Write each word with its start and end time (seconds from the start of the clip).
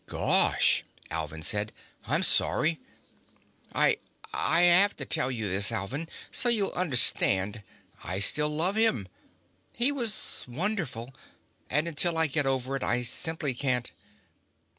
"Gosh," 0.07 0.83
Alvin 1.11 1.43
said. 1.43 1.71
"I'm 2.07 2.23
sorry." 2.23 2.79
"I 3.75 3.99
I 4.33 4.61
have 4.63 4.95
to 4.95 5.05
tell 5.05 5.29
you 5.29 5.47
this, 5.47 5.71
Alvin, 5.71 6.07
so 6.31 6.49
you'll 6.49 6.71
understand. 6.71 7.61
I 8.03 8.17
still 8.17 8.49
love 8.49 8.77
him. 8.77 9.07
He 9.75 9.91
was 9.91 10.43
wonderful. 10.47 11.13
And 11.69 11.87
until 11.87 12.17
I 12.17 12.25
get 12.25 12.47
over 12.47 12.75
it, 12.75 12.81
I 12.81 13.03
simply 13.03 13.53
can't 13.53 13.91